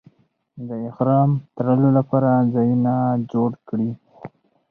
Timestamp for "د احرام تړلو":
0.67-1.89